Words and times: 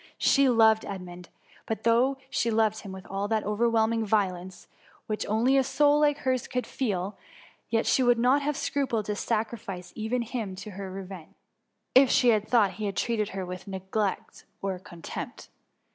She 0.17 0.49
loved 0.49 0.83
Edmund, 0.83 1.29
but 1.67 1.83
though 1.83 2.17
Bhe 2.31 2.51
loved 2.51 2.79
him 2.79 2.91
with 2.91 3.05
all 3.05 3.27
that 3.27 3.43
overwhelming 3.43 4.03
violence^ 4.03 4.65
which 5.05 5.27
only 5.27 5.57
a 5.57 5.63
soul 5.63 5.99
like 5.99 6.17
hers 6.17 6.47
could 6.47 6.65
feel, 6.65 7.19
yet 7.69 7.85
she 7.85 8.01
would 8.01 8.17
not 8.17 8.41
have 8.41 8.57
scrupled 8.57 9.05
to 9.05 9.15
sacrifice 9.15 9.93
even 9.95 10.23
him 10.23 10.55
to 10.55 10.71
her 10.71 10.91
revenge, 10.91 11.35
if 11.93 12.09
she 12.09 12.29
had 12.29 12.47
thought 12.47 12.71
he 12.71 12.91
treated 12.91 13.29
her 13.29 13.45
with 13.45 13.67
negligence 13.67 14.43
or 14.59 14.79
contempt. 14.79 15.49